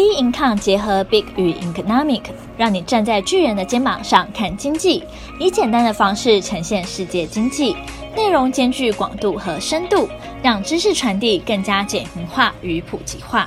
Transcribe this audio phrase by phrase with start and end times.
[0.00, 2.22] B Income 结合 Big 与 Economic，
[2.56, 5.04] 让你站在巨人的肩膀上看经济，
[5.38, 7.76] 以简单的方式呈现世界经济，
[8.16, 10.08] 内容兼具广度和深度，
[10.42, 13.46] 让知识传递更加简明化与普及化。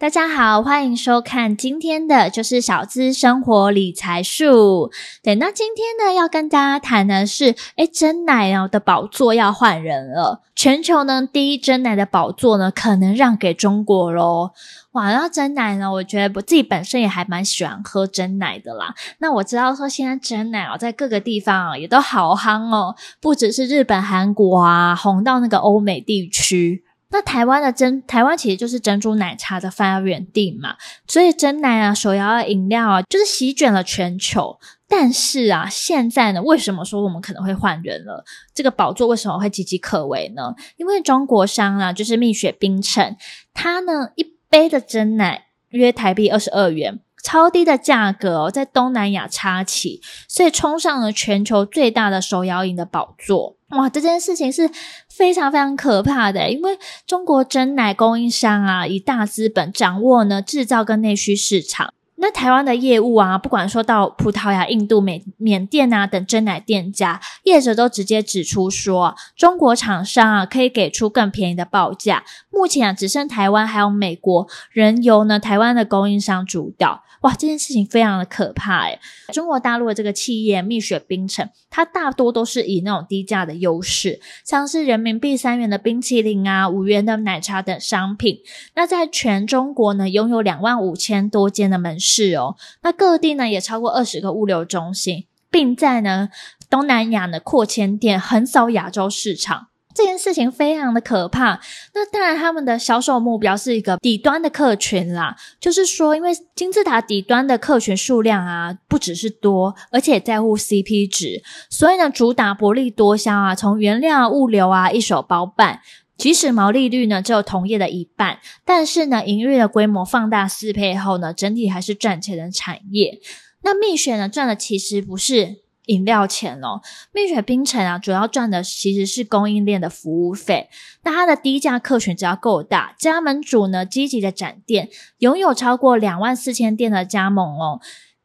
[0.00, 4.92] 大家好，欢迎收看今天的就是小资生活理财术。
[5.24, 10.42] 对，那今天呢要跟大家谈的是，诶，真奶啊的宝座要换人了。
[10.54, 14.52] 全球呢第一真奶的宝座呢可能让给中国喽。
[14.92, 18.94] 哇，那真奶呢，我觉得我自己本身也还蛮喜欢喝真奶的啦。
[19.18, 26.84] 那我知道说现在真奶哦，在各个地方啊也都好夯哦，不只是日本、韩国啊，红到那个欧美地区。
[27.10, 30.76] 那台湾的珍，台湾其实就是珍珠奶茶的发源地嘛，
[31.06, 34.58] 所以珍奶啊，手摇的饮料啊，就是席卷了全球。
[34.90, 38.24] 但是啊，现在呢，为什么说我们可能会换人了？
[38.54, 40.54] 这个宝座为什么会岌岌可危呢？
[40.76, 43.16] 因为中国商啊，就是蜜雪冰城，
[43.52, 47.00] 它呢一杯的珍奶约台币二十二元。
[47.22, 53.56] 超低的价格哦，在东南亚插旗，所以冲上了全球最大的手摇饮的宝座。
[53.70, 54.70] 哇，这件事情是
[55.10, 61.92] 非常非常可怕的，因为中国真奶供应商啊，以大资本掌握呢制造跟内需市场。
[62.20, 72.24] 那台湾的业务啊，不管说到葡萄牙、印度、美、缅甸啊等真奶店家，业者都直接指出说，中国厂商啊可以给出更便宜的报价。
[72.50, 77.04] 目前啊，只剩台湾还有美国仍由呢台湾的供应商主导。
[77.22, 79.00] 哇，这件事情非常的可怕诶。
[79.32, 88.38] 中国大陆的这个企业蜜雪冰城，它大多都是以那种低价的优势，像是人民币三元的冰淇淋啊、五元的奶茶等商品。
[88.76, 92.56] 那在全中国呢，拥有两万五千多间的门市是哦。
[92.82, 96.30] 那各地呢，也超过二十个物流中心，并在呢
[96.70, 99.66] 东南亚呢扩迁店，横扫亚洲市场。
[99.94, 101.60] 这件事情非常的可怕。
[101.92, 105.36] 那当然，他们的销售目标是一个底端的客群啦。
[105.58, 115.80] 就是说，因为金字塔底端的客群数量啊，不只是多，而且在乎 CP 值，所以呢，主打薄利多销啊，从原料、物流啊，一手包办。
[116.18, 123.18] 即使毛利率呢只有同业的一半，但是呢，营运的规模放大四倍后呢，整体还是赚钱的产业。
[123.62, 125.62] 那蜜雪呢，赚的其实不是。
[125.88, 126.82] 饮料钱哦，
[127.14, 130.68] 蜜雪冰城啊，主要赚的其实是供应链的服务费。
[131.02, 134.90] 那它的低价客群只要够大，加盟主呢积极的展店，
[135.20, 137.80] 拥有超过两万四千店的加盟哦。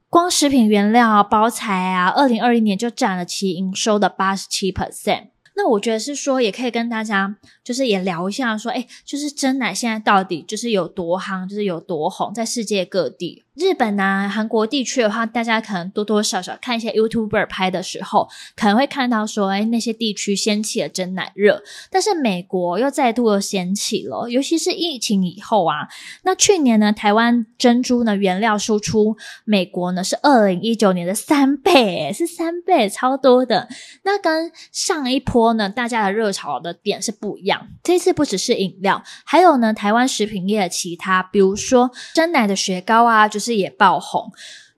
[0.10, 5.28] 光食品原料啊、包材啊，二零二一年就占了其营收的八十七 percent。
[5.56, 13.44] 那我觉得是说，也可以跟大家就是也聊一下，说，诶，就是真奶现在到底就是有多夯，就是有多红，在世界各地。
[13.56, 21.62] 日本啊，韩国地区的话，大家可能多多少少看一些 YouTuber 拍的时候，可能会看到说，哎，那些地区掀起了真奶热。
[21.92, 25.88] 但是美国又再度又掀起了，尤其是疫情以后啊。
[26.24, 33.70] 那去年呢，台湾珍珠呢原料输出美国呢是二零一九年的三倍，是三倍，超多的。
[34.02, 37.53] 那跟上一波呢，大家的热潮的点是不一样。
[37.82, 43.54] 这次不只是饮料，还有呢，台湾食品业的其他，比如说真奶的雪糕啊，就是。
[43.54, 44.32] 也爆红，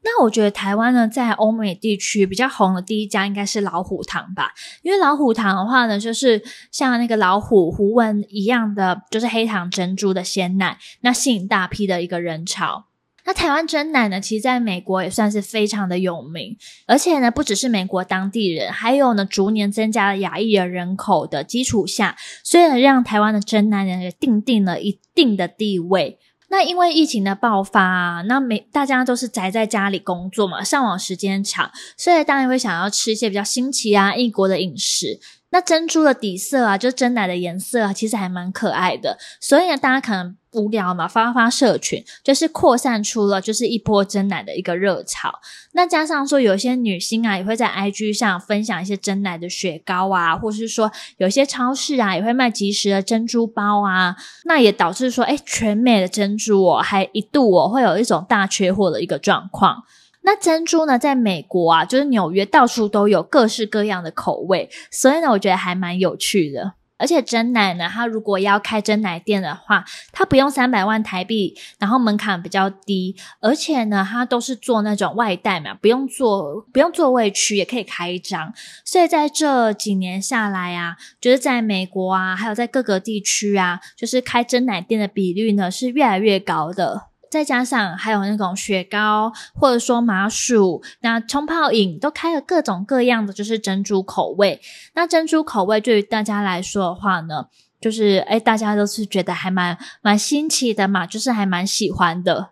[0.03, 12.87] 那我觉得台湾呢，在欧美地区比较红的第一家应该是老虎堂吧，因为老虎堂的话呢，就是像那个老虎符文一样的，就是黑糖珍珠的鲜奶，那吸引大批的一个人潮。
[13.25, 16.55] 那台湾珍奶呢，其实在美国也算是非常的有名，
[16.85, 26.19] 而且呢，不只是美国当地人，还有呢，逐年增加了亚裔的人口的基础下，虽然让台湾的珍奶呢也定定了一定的地位。
[26.47, 35.19] 那因为疫情的爆发啊，那每大家都是宅在家里工作嘛，上网时间长，所以当然会想要吃一些比较新奇啊异国的饮食。
[35.55, 39.17] 那珍珠的底色啊，就真奶的颜色啊，其实还蛮可爱的。
[39.39, 45.39] 所以呢，大家可能无聊嘛，发发社群，就是扩散出了就是一波真奶的一个热潮。
[45.71, 54.17] 那加上说，有些女星啊，也会在 IG 上分享一些真奶的雪糕啊，或是说有些超市啊，也会卖即食的珍珠包啊。
[54.43, 59.83] 那也导致说，诶，全美的珍珠哦，还一度哦，会有一种大缺货的一个状况。
[60.25, 66.73] 那珍珠呢，在美国啊，就是纽约到处都有各式各样的口味，所以呢，我觉得还蛮有趣的。
[66.97, 69.83] 而且珍奶呢，它如果要开珍奶店的话，
[70.13, 78.53] 它不用三百万台币，然后门槛比较低，而且呢，它都是做那种外带嘛，不用做不用座位区也可以开一张。
[78.85, 87.09] 所以在这几年下来啊，就是在美国啊，还有在各个地区啊，就是开珍奶店的比率呢是越来越高的。
[87.29, 94.61] 再加上还有那种雪糕，或者说麻薯，那冲泡饮都开了各种各样的，就是珍珠口味。
[94.93, 97.47] 那珍珠口味对于大家来说的话呢，
[97.81, 102.49] 就是诶大家都是觉得还蛮蛮新奇的嘛，就是还蛮喜欢的。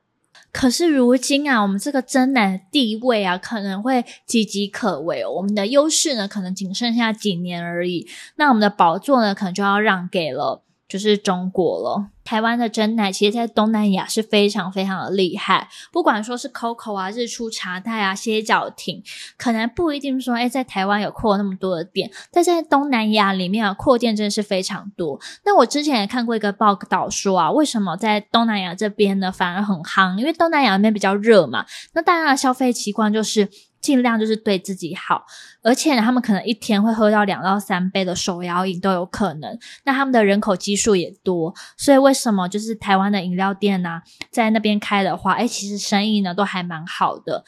[0.52, 5.32] 可是如今啊，我们这个珍奶的地位啊，可能会岌岌可危哦。
[5.32, 8.08] 我们的优势呢，可能仅剩下几年而已。
[8.36, 10.62] 那我们的宝座呢，可能就要让给了。
[10.86, 12.10] 就是中国了。
[12.34, 15.68] 台湾的珍奶其实，在东南亚是非常非常的厉害。
[15.92, 19.04] 不管说是 COCO 啊、日出茶太啊、歇脚亭，
[19.38, 25.20] 可能不一定说，诶在台湾有扩那么多的店，但在东南亚里面啊，扩店真的是非常多。
[25.46, 30.18] 那我之前也看过一个报道说啊，为什么在东南亚这边呢，反而很夯？
[30.18, 31.64] 因为东南亚那边比较热嘛，
[31.94, 33.48] 那大家的消费习惯就是。
[33.84, 35.26] 尽量就是对自己好，
[35.62, 39.60] 而且，他们可能一天会喝到两到三杯的手摇饮都有可能。
[39.84, 44.02] 那他们的人口基数也多，所以为什么就是台湾的饮料店呢、
[44.32, 47.44] 在那边开的话，诶，其实生意呢都还蛮好的。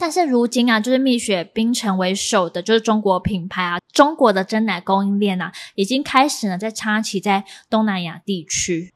[0.00, 8.93] 但是如今啊，就是蜜雪冰城为首的，就是中国品牌啊，中国的真奶供应链啊，已经开始呢在插旗在东南亚地区。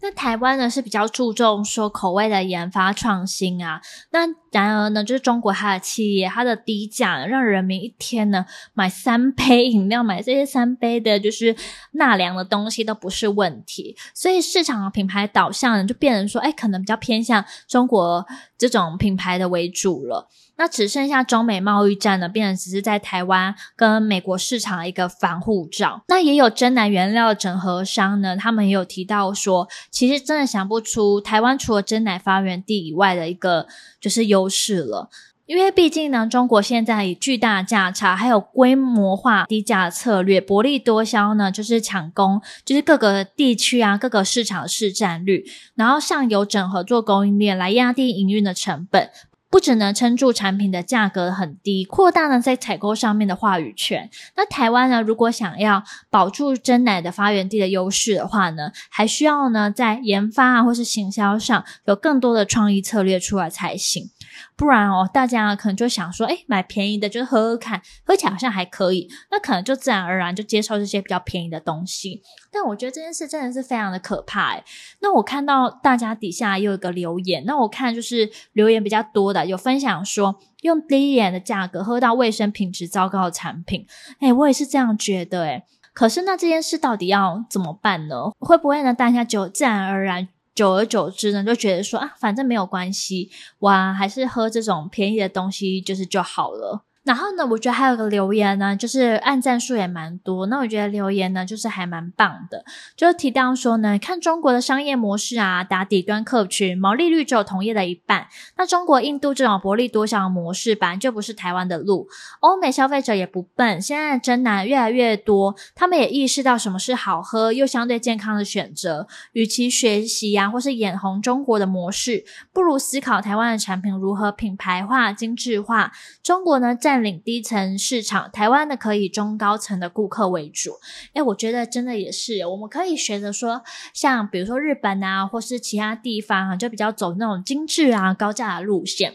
[0.00, 3.80] 那台湾呢是比较注重说口味的研发创新啊，
[4.10, 4.20] 那
[4.50, 11.54] 然而呢，就是中国它的企业，它的低价让人民一天呢买三杯饮料，买这些三杯的就是
[11.92, 18.26] 纳凉的东西都不是问题，所以市场的品牌导向呢就变成说，哎，可能比较偏向中国
[18.56, 20.28] 这种品牌的为主了。
[20.58, 26.02] 那只剩下中美贸易战呢，变成只是在台湾跟美国市场的一个防护罩。
[26.08, 33.66] 那也有真奶原料整合商呢，他们也有提到说，其实真的想不出台湾除了真奶发源地以外的一个
[34.00, 35.08] 就是优势了。
[35.46, 45.44] 因为毕竟呢，中国现在以巨大价差还有规模化低价策略薄利多销呢，就是抢攻，就是各个地区啊各个市场市占率，
[45.76, 49.08] 然后上游整合做供应链来压低营运的成本。
[49.48, 54.10] 不只能撑住产品的价格很低，扩大呢在采购上面的话语权。
[54.36, 64.10] 那台湾呢，如果想要保住真奶的发源地的优势的话呢，还需要呢在研发啊或是行销上有更多的创意策略出来才行。
[64.56, 72.22] 不然哦，大家可能就想说，诶，买便宜的，就是喝喝看，喝起来好像还可以，那可能就自然而然就接受这些比较便宜的东西。
[72.50, 74.64] 但我觉得这件事真的是非常的可怕诶。
[75.00, 83.86] 那我看到大家底下又有一个留言，那我看就是留言比较多的，有分享说用低廉的价格喝到卫生品质糟糕的产品，
[84.20, 85.64] 诶，我也是这样觉得诶。
[85.92, 88.30] 可是那这件事到底要怎么办呢？
[88.38, 88.92] 会不会呢？
[88.92, 90.28] 大家就自然而然。
[90.56, 96.82] 久而久之呢，就觉得说啊，反正没有关系，哇，还是喝这种便宜的东西就是就好了。
[97.06, 100.46] 然后呢，我觉得还有个留言呢，就是按赞数也蛮多。
[100.46, 102.64] 那我觉得留言呢，就是还蛮棒的，
[102.96, 108.26] 就是提到说呢，看中国的商业模式啊，打底端客群，毛利率只有同业的一半。
[108.56, 112.08] 那中国、印度这种薄利多销的模式，本来就不是台湾的路。
[112.40, 119.06] 欧美消费者也不笨，现在的真男越来越多，他们也意识到什么是好喝又相对健康的选择。
[119.32, 125.92] 与其学习呀、或是眼红中国的模式，不如思考台湾的产品如何品牌化、精致化。
[126.22, 130.78] 中国呢，在占领低层市场，台湾的可以中高层的顾客为主。
[131.12, 133.62] 诶，我觉得真的也是，我们可以学着说，
[133.92, 139.12] 像比如说日本啊，或是其他地方啊，就比较走那种精致啊、高价的路线，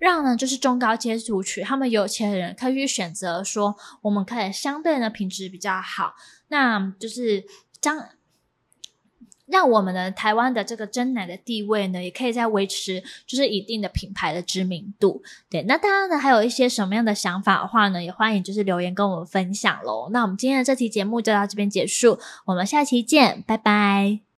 [0.00, 6.14] 让呢就是中高阶族群，他们有钱人可以去选择说，我们可以相对的品质比较好，
[6.48, 7.44] 那就是
[7.78, 8.08] 将。
[9.48, 15.22] 让我们的台湾的这个真奶的地位呢，也可以在维持，就是一定的品牌的知名度。
[15.50, 20.08] 对，那大家呢还有一些什么样的想法的话呢，也欢迎就是留言跟我们分享喽。
[20.12, 24.28] 那我们今天的这期节目就到这边结束，我们下期见，拜拜。